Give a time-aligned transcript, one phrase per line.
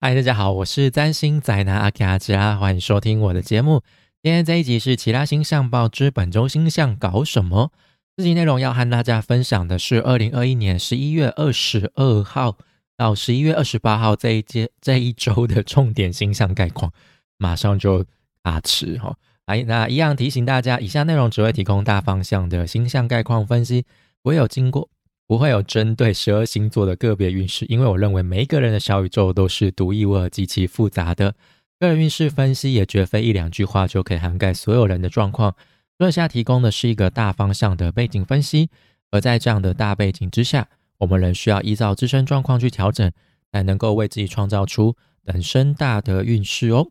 [0.00, 3.82] 嗨，大家好，我是占星宅男阿卡吉拉，欢迎收听我的节目。
[4.22, 7.72] 今天这一集是《其他星象报》之本周星象搞什么？
[8.16, 12.56] 这集内容要和大家分享的是二零二一年十一月二十二号
[12.96, 16.92] 到十一月二十八号这一节这一周的重点星象概况。
[17.36, 18.04] 马上就
[18.40, 19.16] 大吃哈！
[19.46, 23.84] 来，那一样提醒大家，以下内容只会提供大方向的星象概况分析，
[24.22, 24.88] 不会有经过。
[25.28, 31.34] 不会有针对十二星座的个别运势，因为我认为每一个人的小宇宙都是独一无二、极其复杂的。
[31.78, 35.54] 个人运势分析也绝非一两句话就可以涵盖所有人的状况。
[35.98, 38.70] 以下提供的是一个大方向的背景分析，
[39.10, 40.66] 而在这样的大背景之下，
[40.96, 43.12] 我们仍需要依照自身状况去调整，
[43.52, 46.88] 才能够为自己创造出等身大的运势哦。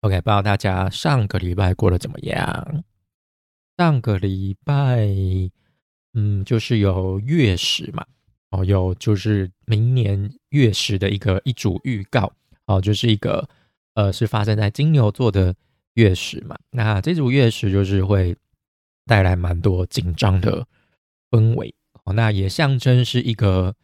[0.00, 2.84] OK，不知道大家上个礼拜过得怎么样？
[3.76, 5.59] 上个礼拜。
[6.14, 8.04] 嗯，就是有月食嘛，
[8.50, 12.32] 哦，有就是明年月食的一个一组预告，
[12.66, 13.48] 哦，就是一个
[13.94, 15.54] 呃，是发生在金牛座的
[15.94, 16.58] 月食嘛。
[16.70, 18.36] 那这组月食就是会
[19.06, 20.66] 带来蛮多紧张的
[21.30, 21.72] 氛围，
[22.04, 23.74] 哦，那也象征是一个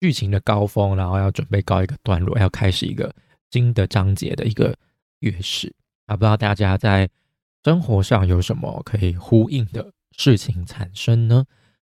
[0.00, 3.14] 剧情的高峰，然后要准备告一个段落，要开始一个
[3.50, 4.74] 新的章节的一个
[5.20, 5.74] 月食
[6.06, 6.16] 啊。
[6.16, 7.10] 不知道大家在
[7.64, 11.44] 生活上有什么可以呼应的事情产生呢？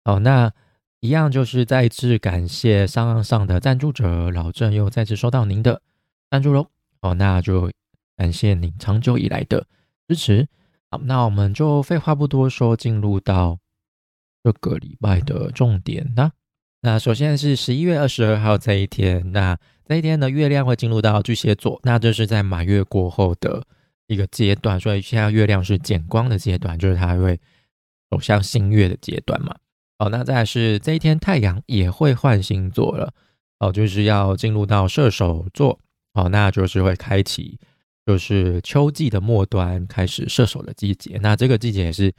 [0.07, 0.53] 好，那
[1.01, 5.83] 一样就是再次感谢商岸上的赞助者老郑，又再次收到您的
[6.31, 6.69] 赞助喽。
[7.01, 7.69] 哦，那就
[8.17, 9.67] 感谢您长久以来的
[10.07, 10.47] 支持。
[10.93, 13.59] 好，那我们就废话不多说，进入到
[14.45, 16.31] 这个礼拜的重点那
[16.83, 23.67] 那首先是十一月二十二号这一天，那这一天呢，月亮会进入到巨蟹座，那这是在满月过后的
[24.07, 27.41] 一个阶段，所以现在月亮是减光的阶段，就是它会
[28.09, 29.53] 走向新月的阶段嘛。
[29.99, 33.15] 好，那再是这一天，太阳也会换星座了，
[33.61, 35.81] 哦，就是要进入到射手座，
[36.13, 37.59] 哦，那就是会开启，
[38.05, 41.19] 就是秋季的末端，开始射手的季节。
[41.23, 42.13] 那这个季节也是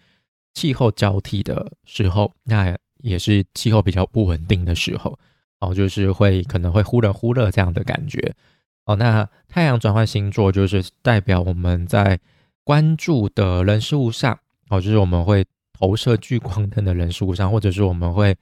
[0.56, 5.20] 气候交替的时候，那也是气候比较不稳定的时候，
[5.60, 8.34] 哦，就是会可能会忽冷忽热这样的感觉。
[8.86, 12.20] 哦，那太阳转换星座，就是代表我们在
[12.64, 14.40] 关注的人事物上，
[14.70, 15.46] 哦，就是我们会。
[15.80, 18.36] 投射聚光灯的人事物上， 或者是我们会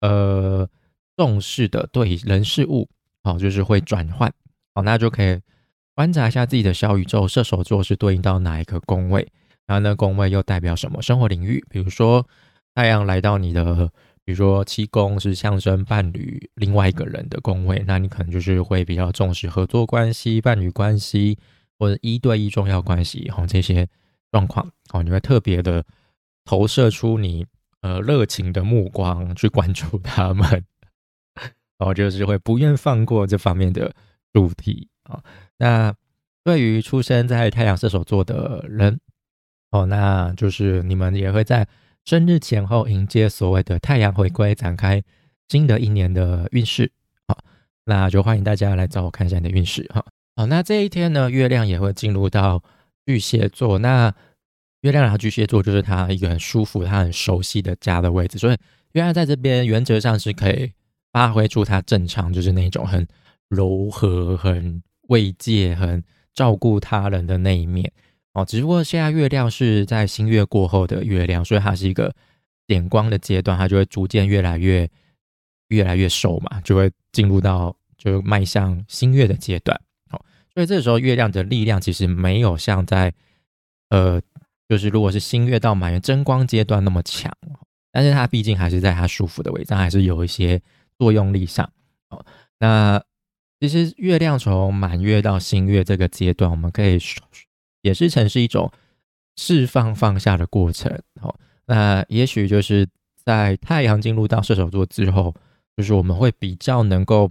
[0.00, 0.68] 呃
[1.16, 2.88] 重视的对人事物，
[3.24, 4.32] 好，就是会转换，
[4.74, 5.40] 好，那就可以
[5.94, 9.26] 观察一下自己的小宇宙射手座是对应到哪一个宫位，
[9.66, 11.64] 然后那宫位又代表什么生活领域？
[11.68, 12.26] 比如说
[12.74, 13.90] 太阳来到你的，
[14.24, 21.36] 比如说七宫是象征伴侣另外一个人的宫位，那你可能就是会比较重视合作关系、伴侣关系
[21.78, 23.88] 或者一对一重要关系，哈，这些
[24.30, 25.84] 状况，哦，你会特别的。
[26.44, 27.46] 投射出你
[27.80, 30.44] 呃热情的目光去关注他们，
[31.78, 33.94] 然后就是会不愿放过这方面的
[34.32, 35.22] 主题啊。
[35.58, 35.94] 那
[36.42, 38.98] 对于出生在太阳射手座的人
[39.70, 41.68] 哦，那就是你们也会在
[42.04, 45.02] 生日前后迎接所谓的太阳回归，展开
[45.48, 46.90] 新的一年的运势。
[47.28, 47.38] 好，
[47.84, 50.04] 那就欢迎大家来找我看一下你的运势哈。
[50.34, 52.62] 好，那这一天呢，月亮也会进入到
[53.04, 53.78] 巨蟹座。
[53.78, 54.12] 那
[54.82, 58.56] 月亮然后巨蟹座就是他一个很舒服、他很熟悉的家的位置，所以
[58.92, 60.72] 月亮在这边原则上是可以
[61.12, 63.06] 发挥出他正常，就是那种很
[63.50, 66.02] 柔和、很慰藉、很
[66.32, 67.92] 照顾他人的那一面
[68.32, 68.42] 哦。
[68.42, 72.14] 只不过现在月亮是在新月过后的月亮，所以它是一个
[72.66, 74.88] 点光的阶段，它就会逐渐越来越、
[75.68, 79.78] 越来越瘦嘛，就会进入到就迈向新月的阶段。
[80.10, 80.24] 哦，
[80.54, 83.12] 所以这时候月亮的力量其实没有像在
[83.90, 84.18] 呃。
[84.70, 87.36] 就是如果是新月到满月争光阶段那么强，
[87.90, 90.62] 但是它毕竟还是在它舒服的位置，还是有一些
[90.96, 91.68] 作用力上。
[92.10, 92.24] 哦，
[92.60, 93.02] 那
[93.58, 97.00] 其实月亮从满月到新月这个阶段，我们可以
[97.82, 98.70] 解释成是一种
[99.36, 100.96] 释放放下的过程。
[101.20, 101.34] 哦，
[101.66, 102.86] 那也许就是
[103.24, 105.34] 在太阳进入到射手座之后，
[105.76, 107.28] 就是我们会比较能够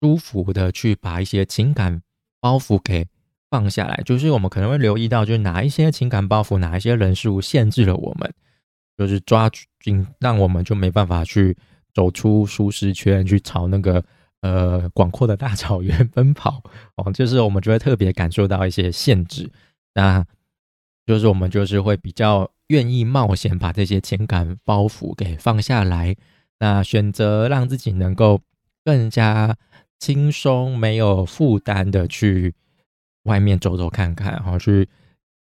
[0.00, 2.00] 舒服的去把一些情感
[2.40, 3.06] 包袱给。
[3.50, 8.32] 放下来，就是我们可能会留意到，就是哪一些情感包袱，哪一些人事物限制了我们，
[8.96, 9.50] 就是抓
[9.80, 11.56] 紧，让我们就没办法去
[11.92, 14.04] 走出舒适圈，去朝那个
[14.42, 16.62] 呃广阔的大草原 奔跑
[16.94, 17.12] 哦。
[17.12, 19.50] 就是我们就会特别感受到一些限制，
[19.94, 20.24] 那
[21.04, 26.14] 就是我们就是会比较愿意冒险，把这些情感包袱给放下来，
[26.60, 28.40] 那选择让自己能够
[28.84, 29.56] 更加
[29.98, 32.54] 轻松、没有负担的去。
[33.30, 34.88] 外面走走看看，哈，去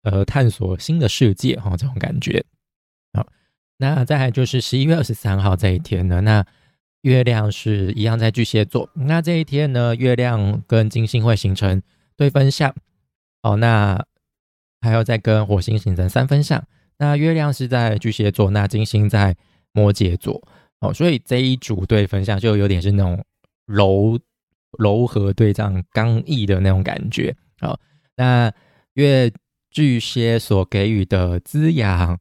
[0.04, 2.46] 呃探索新的世界，哈，这种感觉。
[3.14, 3.28] 好，
[3.78, 6.46] 那再来就是十一月二十三号这一天呢，那
[7.02, 8.88] 月亮是一样在巨蟹座。
[8.94, 11.82] 那这一天呢，月亮跟金星会形成
[12.16, 12.74] 对分相。
[13.42, 14.06] 哦，那
[14.82, 16.64] 还要再跟火星形成三分相。
[17.00, 19.36] 那月亮是在巨蟹座，那金星在
[19.72, 20.48] 摩羯座。
[20.80, 23.26] 哦，所以这一组对分相就有点是那种
[23.66, 24.20] 柔
[24.78, 27.36] 柔和对仗、刚毅的那种感觉。
[27.64, 27.80] 好，
[28.18, 28.54] 那
[28.94, 29.32] 月
[29.72, 32.20] 巨蟹所给予的滋养、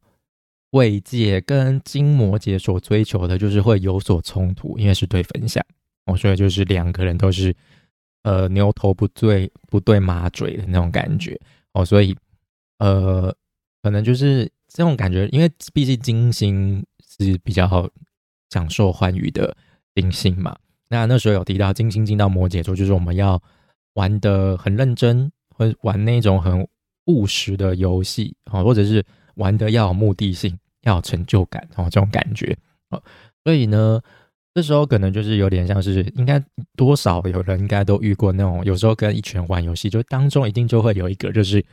[0.71, 5.65] 慰藉，跟金摩羯所追求的，就是会有所冲突，因为是对分享。
[6.06, 7.55] 我说的就是两个人都是
[8.23, 11.39] 呃牛头不对不对马嘴的那种感觉。
[11.73, 12.17] 哦，所以
[12.79, 13.35] 呃，
[13.83, 16.85] 可能就是这种感觉，因为毕竟金星
[17.19, 17.88] 是比较好。
[18.53, 19.56] 享受欢愉的
[19.95, 20.55] 金星嘛，
[20.91, 23.43] 那那时候有提到金星进到摩羯座，就是我们要
[23.94, 26.67] 玩的很认真，或玩那种很
[27.06, 29.05] 务实的游戏啊，或者是
[29.35, 32.56] 玩的要有目的性，要有成就感哦，这种感觉
[32.89, 33.00] 啊。
[33.44, 34.00] 所以呢，
[34.55, 36.43] 这时候可能就是有点像是，应该
[36.77, 41.65] 多少有人应该都遇过那种，有时候跟一群人玩游戏，就当中一定就会有一个就是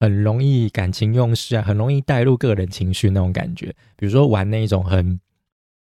[0.00, 5.20] 很容易感情用事啊，很容易带入个人情绪那种感觉，比如说玩那种很。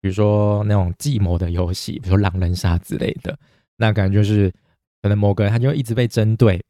[0.03, 3.37] 比如说那种计谋的游戏，比如说狼人杀之类的，
[3.77, 4.51] 那感觉就是
[5.01, 6.61] 可能某个人他就一直被针对，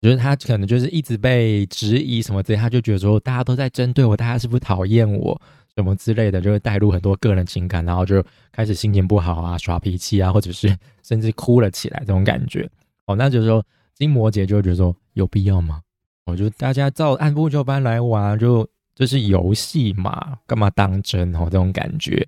[0.00, 5.40] 就是他可能就是一直被质疑什么之类，他就觉得说大家都在针对我，大家是不是讨厌我
[5.74, 12.68] 什么之类的，就会带入很多个人情感，然后就开始心情不好啊，耍脾气啊，或者是 甚至哭了起来这种感觉。
[13.06, 15.80] 哦，那就是说金摩羯就会觉得说有必要吗？
[16.26, 21.44] 我就大家照按部就班来玩，就这是游戏嘛，干嘛当真哦？
[21.44, 22.26] 这种感觉。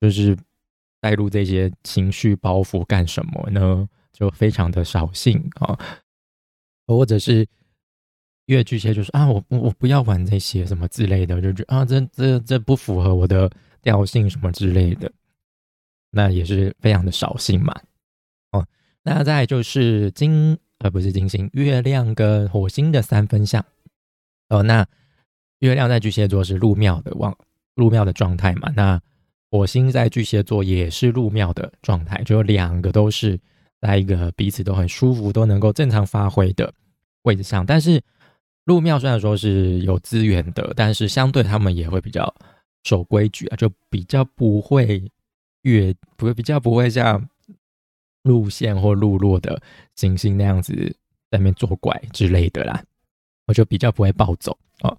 [0.00, 0.36] 就是
[1.00, 3.88] 带入这些情绪包袱干什么呢？
[4.14, 5.78] 就非常的扫兴啊，
[6.86, 7.46] 或者是
[8.46, 13.50] 越巨蟹就是啊，我我不要玩这些什么之类的，就觉得啊，这这这不符合我的
[13.82, 15.12] 调性什么之类的，
[16.10, 17.78] 那也是非常的扫兴嘛。
[18.52, 18.66] 哦，
[19.02, 23.62] 那再就是金呃不是金星，月亮跟火星的三分相
[24.48, 24.86] 哦，那
[25.58, 27.36] 月亮在巨蟹座是入庙的往
[27.74, 28.98] 入庙的状态嘛，那。
[29.50, 33.38] 火星在巨蟹座也是入庙的状态，就两个都是
[33.86, 36.72] 在一个彼此都很舒服、都能够正常发挥的
[37.24, 37.66] 位置上。
[37.66, 38.00] 但是
[38.64, 42.34] 入庙虽然说是有资源的，但是相对他们也会比较
[42.84, 45.04] 守规矩啊，就比较不会
[45.62, 47.28] 越不比较不会像
[48.22, 49.60] 路线或路落的
[49.96, 50.74] 行星那样子
[51.30, 52.82] 在那边作怪之类的啦，
[53.46, 54.96] 我就比较不会暴走啊。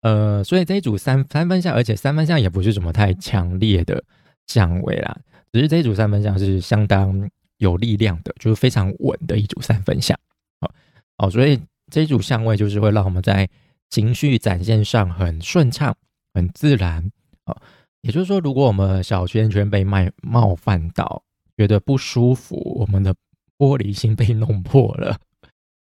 [0.00, 4.02] 呃，所以这一组三三分相，而且三分相也不是什么太强烈的
[4.48, 5.16] 相位啦，
[5.52, 10.18] 只是这一组三分相是相当有力量的，就是非常稳的一组三分相。
[10.60, 10.70] 好，
[11.18, 11.60] 好，所以
[11.90, 13.48] 这组相位就是会让我们在
[13.90, 15.96] 情绪展现上很顺畅、
[16.32, 17.10] 很自然。
[17.44, 17.56] 啊，
[18.02, 21.22] 也就是说，如果我们小圈圈被冒冒犯到，
[21.56, 23.14] 觉得不舒服，我们的
[23.58, 25.18] 玻璃心被弄破了，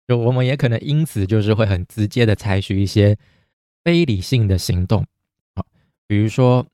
[0.07, 3.17] 就我们也可能因此就是会很直接的采取一些。
[3.83, 5.05] 非理性的行动，
[5.55, 5.65] 好，
[6.07, 6.67] 比如说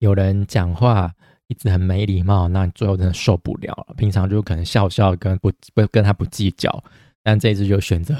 [0.00, 1.14] 有人讲话
[1.50, 3.94] 一直很没礼貌，那你最后真的受不了了。
[3.96, 6.82] 平常就可能笑笑跟不不跟他不计较，
[7.24, 8.14] 但这次就选择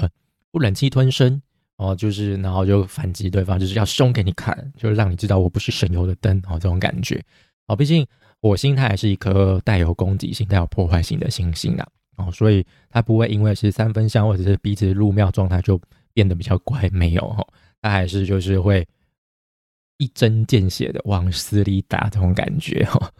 [0.51, 1.41] 不忍气吞声，
[1.77, 7.23] 哦，就是然后就反击对方，就是要凶给你看，就是让你知道我不是省油的灯，哦，这种感觉，
[7.67, 8.05] 哦，毕竟
[8.41, 11.87] 火星它也是一颗带有攻击性、带有破坏性的行星啊，
[12.17, 15.79] 哦，所以它不会因为是三分相或者是彼此入庙状态就
[16.13, 17.47] 变得比较乖，没有哦。
[17.81, 18.85] 他还是就是会
[19.97, 23.11] 一针见血的往死里打这种感觉哈。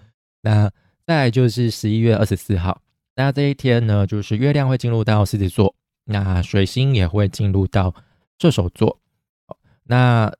[0.42, 0.72] 那
[1.06, 2.82] 再就是十一月二十四号，
[3.16, 7.94] 那这一天呢，就是月亮会进入到狮子座，那水星也会进入到
[8.40, 9.00] 射手座。
[9.84, 10.32] 那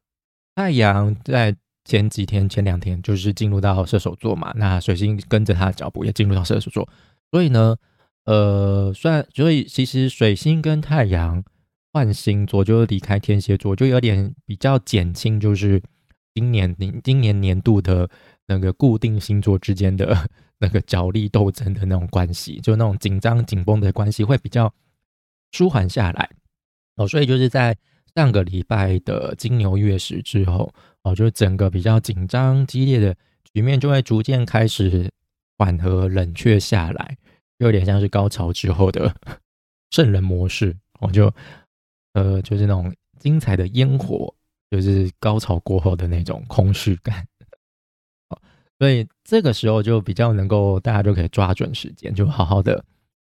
[0.56, 1.56] 太阳在
[1.86, 6.88] 前几天、前两天就是进入到射手座嘛，那水星跟着他的脚步也进入到射手座。
[7.32, 7.76] 所以呢，
[8.26, 11.44] 呃，算所以其实水星跟太阳。
[11.94, 15.84] 换星座就是离开天蝎座，就有点比较减轻，就是
[16.34, 18.10] 今年年今年年度的
[18.48, 20.16] 那个固定星座之间的
[20.60, 24.74] 那个角力斗争的那种关系，就那种紧张紧绷的关系会比较
[25.52, 26.30] 舒缓下来
[26.96, 27.08] 哦。
[27.08, 27.78] 所以就是在
[28.16, 33.16] 上个礼拜的金牛月食之后哦，就整个比较紧张激烈的
[33.54, 35.12] 局面就会逐渐开始
[35.58, 37.18] 缓和冷却下来，
[37.58, 39.16] 有点像是高潮之后的
[39.92, 41.34] 圣人模式，我就。
[42.14, 44.36] 呃，就是那种精彩的烟火，
[44.70, 47.26] 就是高潮过后的那种空虚感，
[48.82, 52.84] 所以这个时候就比较能够大家就可以抓准时间，就好好的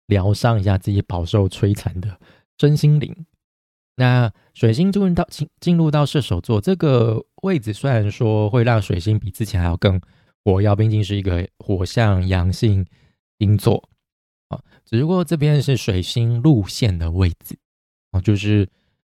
[0.07, 2.17] 疗伤一下自己饱受摧残的
[2.57, 3.13] 身心灵。
[3.97, 9.99] 那水星进入到进进入到射手座这个位置，虽然说会让水星比之前还要更
[10.45, 12.85] 火药毕竟是一个火象阳性
[13.37, 13.89] 星座。
[14.47, 17.59] 啊，只不过这边是水星路线的位置。
[18.11, 18.65] 啊，就是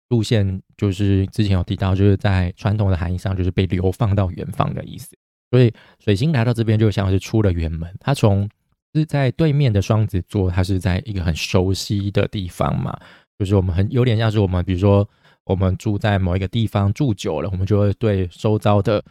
[0.09, 5.17] 路线就是之前有提到，就是在传统的含义上就是被流放到远方的意思，
[5.51, 8.49] 所以水星来到这边就像是出了远门，它从
[8.93, 12.97] 是在对面的双子座，它是在一个很熟悉的地方嘛，
[13.37, 15.07] 就是我们很有点像是我们比如说
[15.45, 19.03] 我们住在某一个地方住久了，我们就会对周遭的。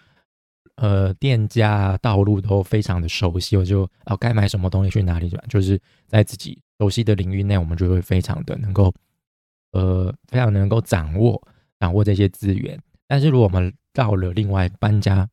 [0.81, 5.77] 呃，店家、道路都非常的熟悉，我就哦，该买什么东西去哪里转，就是
[6.07, 8.95] 在自己熟悉的领域内，我们就会非常的能够，
[9.73, 11.43] 呃，非常能够掌握
[11.81, 12.79] 掌握这些资源。
[13.09, 15.29] 但是如果我们到了另外搬家，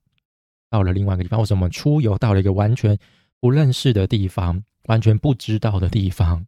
[0.76, 2.98] 到了另外一个地方，或者我们出游到了一个完全
[3.40, 6.46] 不认识的地方，完全不知道的地方，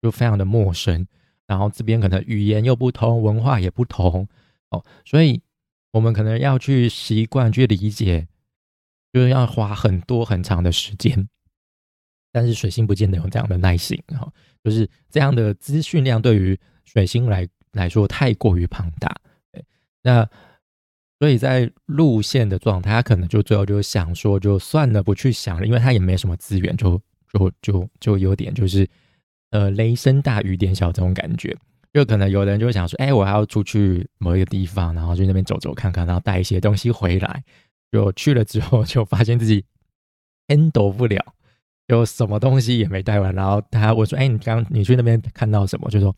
[0.00, 1.06] 就非常的陌生。
[1.46, 4.26] 然后这边可能语言又不同，文化也不同，
[4.70, 5.42] 哦，所以。
[5.90, 8.28] 我们可能要去习惯去理解，
[9.10, 11.26] 就是要花很多很长的时间。
[12.30, 14.30] 但是水星不见得有这样的耐心哈，
[14.62, 19.16] 就是这样的资讯量对于水星来来说太过于庞大。
[20.02, 20.28] 那
[21.18, 27.00] 所以在路线的状态，他可能就最后就想说，就算了，不去想了，因为他也没什么资源，就
[27.32, 28.88] 就就就有点就是
[29.50, 31.56] 呃雷声大雨点小这种感觉。
[31.92, 37.42] 就可能有人就想说，哎，我还要出去某一个地方，然后去那边走走看看，然后带一些东西回来。
[37.90, 39.64] 就去了之后， 就发现自己
[40.46, 41.34] handle 不了，
[41.88, 43.34] 就什么东西也没带完。
[43.34, 45.90] 然后他我说，哎，你刚你去那边看到什么？
[45.90, 46.14] 就说，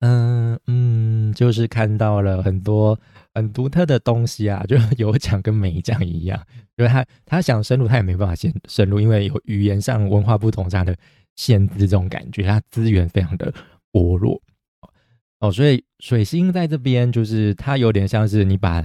[0.00, 2.98] 嗯嗯，就是看到了很多
[3.34, 6.40] 很独特的东西啊，就 有讲跟没讲一样。
[6.76, 10.94] 因为他他想深入，他也没办法先深入，因为有语言上文化不同上的
[11.36, 13.52] 限制，这种感觉，他资源非常的
[13.92, 14.40] 薄弱。
[15.40, 18.84] 哦，所以水星在这边，就是它有点像是你把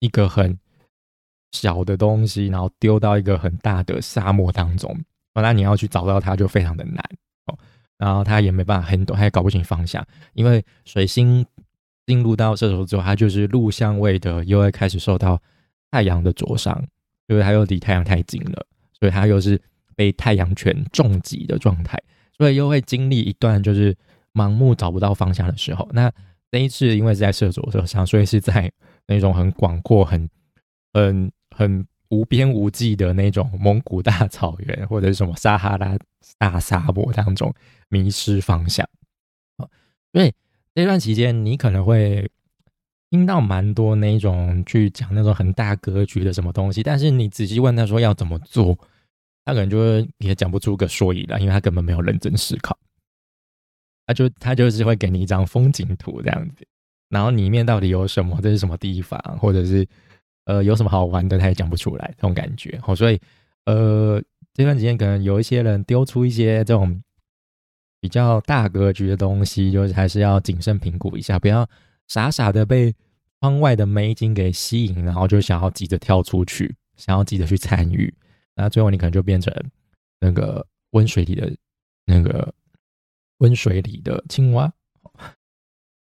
[0.00, 0.58] 一个很
[1.52, 4.96] 小的东西，然后丢到一个很大的沙漠当中，
[5.34, 7.02] 那你要去找到它就非常的难，
[7.98, 11.44] 然后它也没办法很懂，它也搞不清方向，因为水星
[12.06, 15.40] 进入到射手座，它就是陆相位的，又会开始受到
[15.90, 16.84] 太阳的灼伤，
[17.28, 18.66] 因为它又离太阳太近了，
[18.98, 19.60] 所以它又是
[19.94, 22.00] 被太阳拳重击的状态，
[22.36, 23.96] 所以又会经历一段就是。
[24.36, 26.10] 盲目找不到方向的时候，那
[26.50, 28.68] 那一次因为是在射手座上，所以是在
[29.06, 30.28] 那种很广阔、很、
[30.92, 35.98] 很、很无边无际的那种蒙古大草原，或者是什么撒哈拉
[36.38, 37.52] 大沙漠当中
[37.88, 38.88] 迷失方向。
[40.12, 40.32] 所以
[40.74, 42.30] 这段期间你可能会
[43.10, 48.78] 听到蛮多那种去讲那种很大格局的什么东西，但是你仔细问他说要怎么做，
[49.44, 52.78] 他可能就也讲不出个所以然，因为他根本没有认真思考。
[54.06, 56.66] 他就他就是会给你一张风景图这样子，
[57.08, 59.86] 然后里面到底有什么，这是什么地方，或者是
[60.44, 62.78] 呃有什么好玩的，他也讲不出来这种感觉。
[62.82, 63.20] 好，所以
[63.66, 64.22] 呃
[64.52, 67.02] 这段时间可能有一些人丢出一些这种
[68.00, 71.68] 比较大格局的东西，就是还是要谨慎评估一下，不要
[72.08, 72.94] 傻傻的被
[73.40, 78.12] 窗外的美景给吸引，然后就想要急着跳出去，想要急着去参与，
[78.54, 79.52] 那最后你可能就变成
[80.20, 81.56] 那个温水里的
[82.06, 82.52] 那个。
[83.38, 84.72] 温水里的青蛙，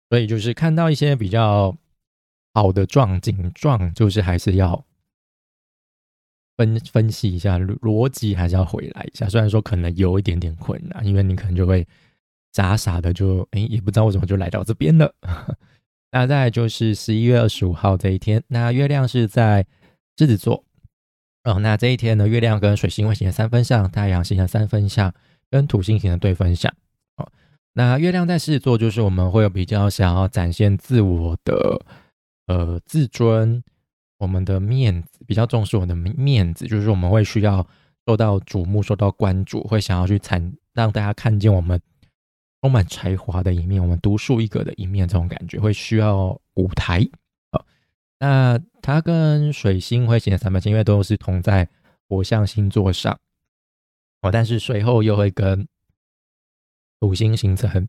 [0.07, 1.75] 所以就是看到一些比较
[2.53, 4.85] 好的状景状，就是还是要
[6.55, 9.27] 分分析一下逻辑，还是要回来一下。
[9.27, 11.87] 虽然说可能有一点点困难，因为你可能就会
[12.53, 15.13] 傻傻的就哎，也不知道为什么就来到这边了。
[16.11, 19.65] 那再就是十一月二十五号这一天，那月亮是在
[20.17, 20.63] 狮子座
[21.43, 21.59] 哦。
[21.59, 25.11] 那这一天呢，月亮跟水星会形成三分相，太阳形成三分相，
[25.49, 26.71] 跟土星形成对分相。
[27.73, 31.83] 那月亮在狮子座，就是我们会有比较想要展现自我的
[32.47, 33.63] 呃自尊，
[34.17, 37.67] 我们的面子比较重视我们的面子，就是我们会需要
[38.05, 41.81] 受到瞩目、受到关注，会想要去参让大家看见我们
[42.61, 47.07] 充满才华的一面，我们独树一格的一面，这种感觉会需要舞台
[47.51, 47.63] 啊。
[48.19, 51.67] 那它跟水星会形成三分星，因为都是同在
[52.07, 53.19] 火象星座上
[54.21, 55.67] 哦，但是随后又会跟。
[56.99, 57.85] 土星形成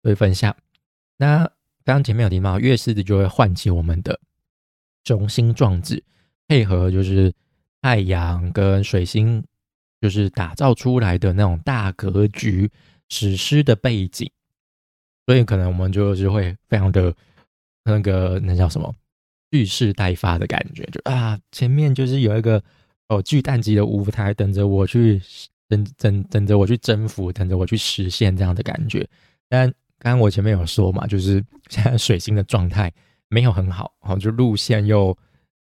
[0.00, 0.56] 对分相，
[1.18, 1.46] 那
[1.86, 4.20] 刚刚前面有提到，月狮子就会唤起我们的
[5.04, 6.02] 雄心壮志，
[6.48, 7.32] 配合就是
[7.80, 9.42] 太阳跟水星，
[10.00, 12.68] 就是打造出来的那种大格局
[13.08, 14.30] 史诗的背景，
[15.24, 17.14] 所以可能我们就是会非常的
[17.84, 18.94] 那个那叫什么
[19.52, 22.62] 蓄势待发的感觉，就啊前面就是有一个
[23.08, 25.22] 哦巨蛋级的舞台等着我去。
[25.68, 29.04] 等等等着我去征服，等着我去实现这样的感觉。
[29.48, 32.92] 但刚刚我前面有说嘛，就是现在水星的状态
[33.28, 35.16] 没有很好，好就路线又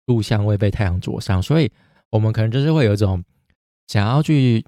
[0.06, 1.70] 路相位被太阳灼伤，所以
[2.10, 3.22] 我们可能就是会有一种
[3.86, 4.64] 想要去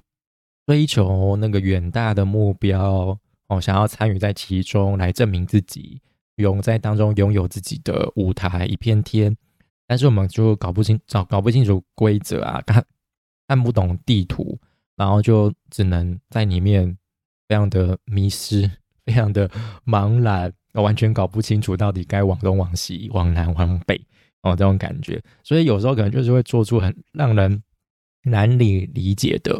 [0.65, 5.99] 追求那个远大的目标哦，想要参与在其中来证明自己，
[6.35, 9.35] 拥在当中拥有自己的舞台一片天。
[9.87, 12.85] 但是我们就搞不清，搞搞不清楚规则啊，看
[13.47, 14.59] 看不懂地图，
[14.95, 16.95] 然后就只能在里面
[17.47, 18.69] 非常的迷失，
[19.09, 19.49] 非常的
[19.85, 23.99] 茫然，完全搞不清楚到底该往东往西、往南往北
[24.41, 25.19] 哦，这种感觉。
[25.43, 27.63] 所以有时候可能就是会做出很让人
[28.21, 29.59] 难以理解的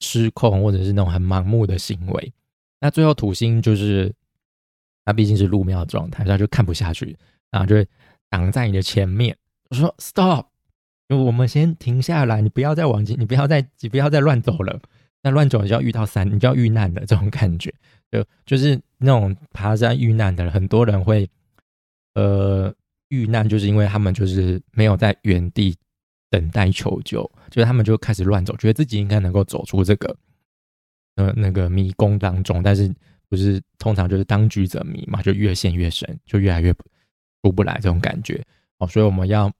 [0.00, 2.32] 失控，或者是那种很盲目的行为。
[2.80, 4.12] 那最后土星就是
[5.04, 7.16] 它毕竟是入庙的状态，它就看不下去，
[7.52, 7.76] 然后就
[8.28, 9.36] 挡在你的前面。
[9.70, 10.46] 我说 stop，
[11.08, 14.80] 我们先停下来，你不要再往前，你不要再，你不要再乱走了。
[15.20, 17.74] 那乱走你就要遇到山，你就要遇难的这种感觉，
[18.12, 21.28] 就就是那种爬山遇难的人，很多人会
[22.14, 22.72] 呃
[23.08, 25.76] 遇难，就是因为他们就是没有在原地
[26.30, 30.16] 等待求救，就是他们就开始乱走，觉得自己应该能够走出这个
[31.16, 32.92] 呃那个迷宫当中，但是
[33.28, 36.72] 不是通常就是当局者迷嘛，就越陷越深，就越来越
[37.42, 38.44] 出不来这种感觉。
[38.78, 39.50] 哦，所以我们要，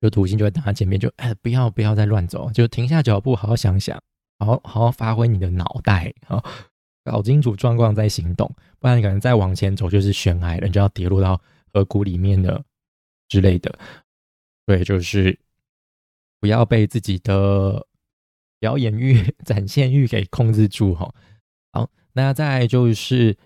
[0.00, 4.00] 就土星就会挡在前面，就哎，不要不要再乱走，就停下脚步，好好想想，
[4.38, 6.42] 好好好好发挥你的脑袋啊，
[7.06, 11.40] 搞清楚状况再行动，不然可能再往前走就是悬崖了，你就要跌落到
[11.72, 12.60] 河谷里面的
[13.28, 13.72] 之类的。
[14.66, 15.38] 对，就是
[16.40, 17.86] 不要被自己的
[18.58, 21.14] 表演欲、展现欲给控制住哈。
[21.72, 23.36] 好，那再就是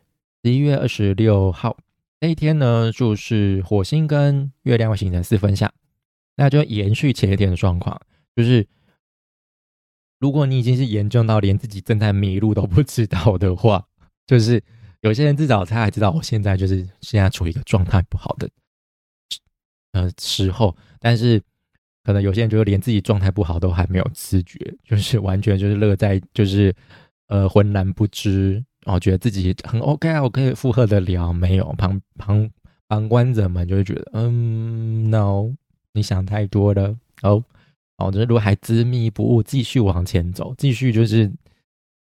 [0.43, 1.77] 十一月二十六号。
[2.19, 5.71] 那一天呢，就是火星跟月亮会形成四分相，
[6.37, 8.01] 那就延续前一天的状况。
[8.35, 8.67] 就是
[10.21, 13.85] 如果你已经是严重到连自己正在迷路都不知道的话，
[14.29, 14.63] 就是
[15.01, 18.49] 有些人至少他还知道我现在就是现在处于一个状态不好的
[19.93, 21.43] 呃时候，但是
[22.05, 26.73] 可能有些人就是连自己状态不好都还没有知觉，就是完全就是乐在就是
[27.29, 28.65] 呃浑然不知。
[28.87, 31.31] 然后觉得自己很 OK 啊，我可以负荷得了。
[31.35, 32.51] 没有旁旁
[32.89, 35.53] 旁观者们就会觉得，嗯，No，
[35.93, 36.97] 你想太多了。
[37.21, 37.45] 哦，
[38.01, 41.31] 哦，这如果还执迷不悟，继续往前走，继续就是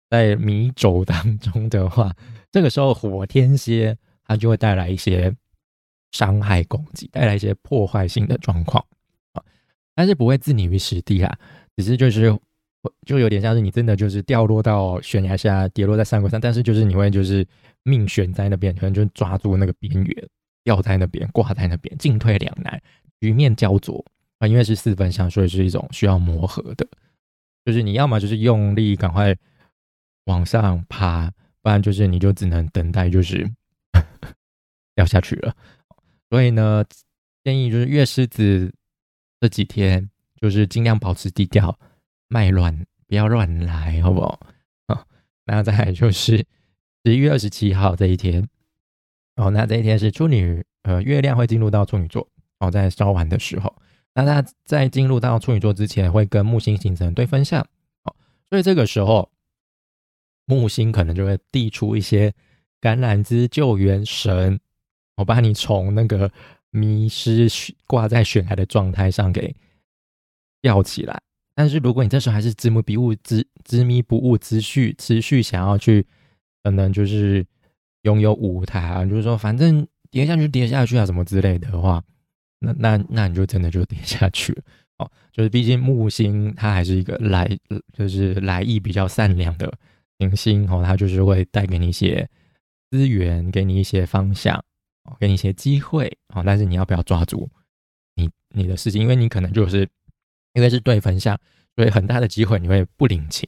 [0.09, 2.11] 在迷走当中的话，
[2.51, 5.35] 这个时候火天蝎它就会带来一些
[6.11, 8.83] 伤害攻击，带来一些破坏性的状况
[9.33, 9.43] 啊，
[9.93, 11.37] 但是不会置你于死地啊，
[11.75, 12.35] 只是就是。
[13.05, 17.45] 就有点像是你真的就是掉落到悬崖下，跌落在山谷上，但是就是你会就是
[17.83, 20.29] 命悬在那边，可能就抓住那个边缘，
[20.63, 22.81] 掉在那边，挂在那边，进退两难，
[23.19, 24.01] 局面焦灼
[24.39, 24.47] 啊。
[24.47, 26.87] 因为是四分相，所以是一种需要磨合的，
[27.63, 29.35] 就是你要么就是用力赶快
[30.25, 33.49] 往上爬，不然就是你就只能等待就是
[34.95, 35.55] 掉下去了。
[36.29, 36.83] 所以呢，
[37.43, 38.73] 建议就是月狮子
[39.39, 40.09] 这几天
[40.41, 41.79] 就是尽量保持低调。
[42.31, 44.39] 卖乱，不要乱来，好不好？
[44.87, 45.07] 好，
[45.45, 46.37] 那再来就是
[47.03, 48.47] 十一月二十七号这一天，
[49.37, 53.75] 哦，那这一天是处女，呃，月亮会进入到处女座，哦，在稍晚的时候，
[54.21, 57.61] 那他在进入到处女座之前，会跟木星形成对分相，
[58.03, 58.15] 哦，
[58.49, 59.29] 所以这个时候
[60.45, 62.33] 木星可能就会递出一些
[62.81, 64.59] 橄榄枝救援绳，
[65.15, 66.31] 我把你从那个
[66.71, 67.47] 迷失
[67.85, 69.55] 挂在悬崖的状态上给
[70.61, 71.21] 吊起来。
[71.53, 76.07] 但是如果你这时候还是执迷不悟、执执迷不悟、持续持续想要去，
[76.63, 77.45] 可能就是
[78.03, 82.01] 拥有舞台啊，就是说反正跌下去跌下去啊什么之类的话，
[82.59, 84.63] 那那那你就真的就跌下去了
[84.97, 85.11] 哦。
[85.31, 87.49] 就是毕竟木星它还是一个来
[87.93, 89.71] 就是来意比较善良的
[90.19, 92.29] 行星哦，它就是会带给你一些
[92.91, 94.57] 资源，给你一些方向
[95.05, 96.43] 哦，给你一些机会哦。
[96.45, 97.49] 但是你要不要抓住
[98.15, 99.01] 你你的事情？
[99.01, 99.87] 因为你可能就是。
[100.53, 101.39] 因为是对分相，
[101.75, 103.47] 所以很大的机会你会不领情，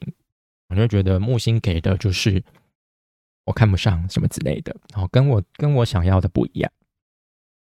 [0.69, 2.41] 我就觉得木星给的就是
[3.43, 6.71] 我看不上什么之类的，然后跟我跟我想要的不一样，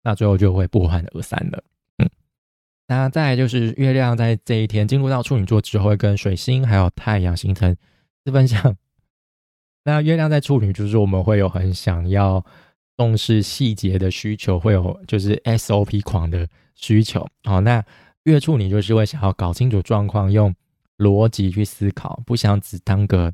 [0.06, 1.64] 那最后就会不欢而散了。
[1.98, 2.08] 嗯，
[2.86, 7.76] 那再就是月亮在这一天进入到处女座之后，会跟水星还有太阳形成
[8.24, 8.76] 四分相。
[9.84, 12.44] 那月亮在处女，就是我们会有很想要
[12.96, 17.26] 重视细节的需求，会有就是 SOP 狂的需求。
[17.42, 17.84] 好，那。
[18.26, 20.52] 月处女就是会想要搞清楚状况，用
[20.98, 23.32] 逻辑去思考，不想只当个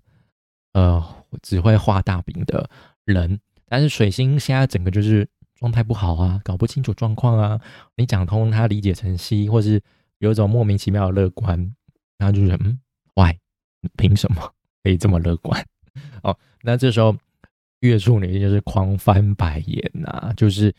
[0.75, 1.03] 呃
[1.41, 2.69] 只会画大饼的
[3.07, 3.41] 人。
[3.65, 5.27] 但是水星现在整个就是
[5.63, 7.59] 状态不好啊，搞不清楚状况啊。
[7.97, 9.81] 你讲通他理解成西，或是
[10.19, 11.59] 有一种莫名其妙的乐观，
[12.19, 12.79] 然后就是嗯
[13.15, 13.35] ，why？
[13.97, 15.65] 凭什么可以这么乐观？
[16.23, 17.17] 哦，那这时候
[17.81, 20.75] 月处女就是狂翻白眼呐，就是。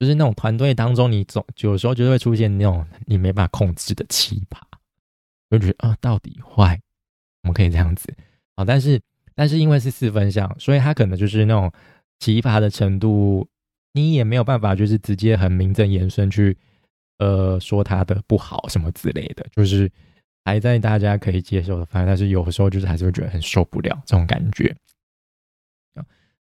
[0.00, 4.58] 就是那种团队当中，你总有时候就会出现那种你没办法控制的奇葩
[5.48, 6.78] 就觉得啊，到底坏，
[7.42, 8.12] 我们可以这样子
[8.56, 8.64] 啊。
[8.64, 9.00] 但是
[9.36, 11.72] 但是因为是四分相，所以他可能就是那种
[12.18, 13.46] 奇葩的程度，
[13.94, 16.54] 你也没有办法就是直接很名正言顺去
[17.18, 19.90] 呃说他的不好什么之类的，就是
[20.44, 22.06] 还在大家可以接受的范围。
[22.06, 24.76] 但是有时候就是还是会觉得很受不了这种感觉。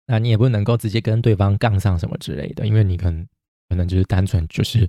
[0.05, 3.27] 那你也不能够直接跟对方杠上什么之类的，因为你可能
[3.69, 4.87] 可能就是单纯就是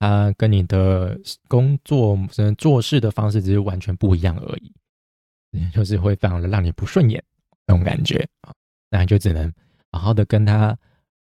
[0.00, 2.18] 他跟你的工作
[2.58, 7.22] 做事的方式只是完全不一样而已，就是会非常的让你不顺眼
[7.66, 8.52] 那种感觉啊，
[8.90, 9.50] 那你就只能
[9.92, 10.76] 好好的跟他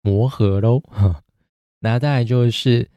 [0.04, 0.80] 磨合喽。
[1.80, 2.88] 那再来就是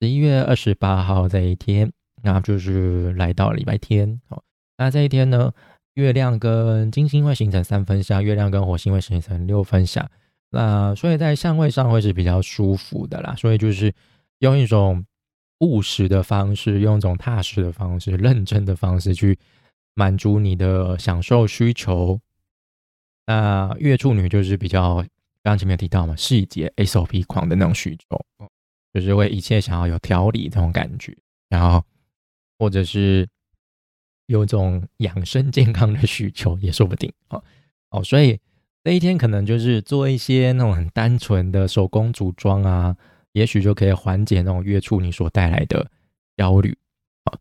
[0.00, 1.90] 十一月二十八号这一天，
[2.22, 4.42] 那就是来到礼拜天哦。
[4.76, 5.50] 那这一天呢？
[5.94, 10.10] 月亮跟金星会形成三分相，月亮跟火星会形成六分相。
[10.48, 13.34] 那所以在相位上会是比较舒服的啦。
[13.36, 13.92] 所以就是
[14.38, 15.04] 用一种
[15.60, 19.38] 务实的方式，用一种踏实的方式、认真的方式去
[19.92, 22.18] 满足你的享受需求。
[23.26, 25.04] 那月处女就是比较
[25.42, 28.48] 刚刚前面提到嘛，细节 SOP 狂的那种需求，
[28.92, 31.16] 就是会一切想要有条理这种感觉，
[31.48, 31.84] 然后
[32.58, 33.28] 或者是。
[34.26, 37.42] 有种养生健康的需求也说不定哦
[37.90, 38.38] 哦，所以
[38.82, 42.96] 那一天可能就是做一些那种很单纯的手工组装啊，
[43.32, 45.90] 也许就可以缓解那种月处你所带来的
[46.36, 46.74] 焦虑
[47.24, 47.36] 啊。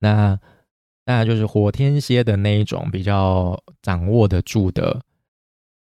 [0.00, 0.40] 那
[1.04, 5.00] 那就是火天蝎的那一种比较掌握得住的，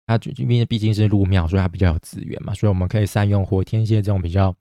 [0.05, 4.55] 它因为毕竟是入庙，所以它比较有资源嘛，所以我们可以善用火天蝎这种比较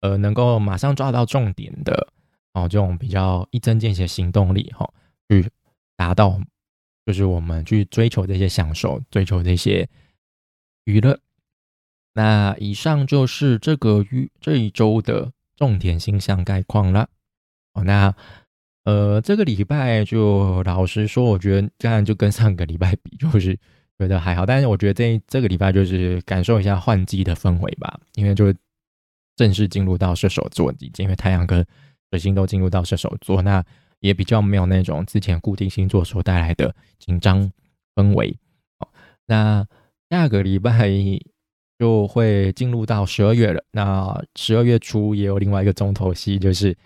[0.00, 2.12] 呃能够马上抓到重点的
[2.54, 4.88] 哦，这种比较一针见血行动力哈。
[5.28, 5.50] 去
[5.96, 6.40] 达到，
[7.04, 9.88] 就是我们去追求这些享受，追求这些
[10.84, 11.18] 娱乐。
[12.14, 17.08] 那以上就是这个月这一周的重点星象概况了。
[17.72, 18.14] 哦，那
[18.84, 23.58] 呃，这个礼拜就老实说，我觉得这样就跟上个礼拜比，就是
[23.98, 24.46] 觉得还好。
[24.46, 28.52] 但是我觉得这这个礼拜就是感受一下换季的氛围吧，因为就
[29.36, 31.66] 正式进入到射手座季节，因为太阳跟
[32.10, 33.64] 水星都进入到射手座，那。
[34.00, 37.50] 也比较没有那种之前固定星座所带来的紧张
[37.94, 38.38] 氛围。
[39.26, 39.66] 那
[40.10, 40.90] 下个礼拜
[41.80, 43.64] 就会进入到十二月了。
[43.72, 46.76] 那十二月初也有另外一个重头戏，就是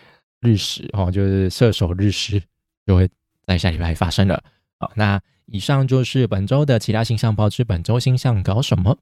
[0.41, 2.41] 日食哦，就是射手日食
[2.87, 3.11] 就会
[3.45, 4.41] 在下礼拜发生了。
[4.79, 5.21] 好，那
[5.51, 8.97] 以上就是本周的其他星象报之本周星象搞什么。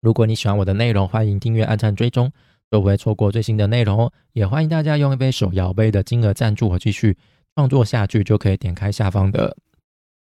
[0.00, 2.32] 如果你喜欢我的内容，欢迎订阅、按赞、追踪，
[2.70, 4.12] 就不会错过最新的内容哦。
[4.32, 7.16] 也欢迎大家用一杯手摇杯的金额赞助我继续。
[7.56, 9.54] 创作下去就可以点开下方的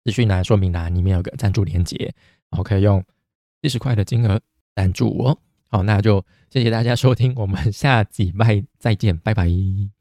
[0.04, 2.14] 资讯栏说明栏，里面有个赞助链接，
[2.48, 3.04] 然后可以用
[3.60, 4.40] 七十块的金额
[4.76, 5.38] 赞助我。
[5.66, 9.97] 好，那就谢谢大家收听，我们下集拜再见，拜拜。